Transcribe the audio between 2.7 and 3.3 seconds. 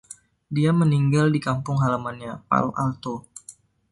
Alto.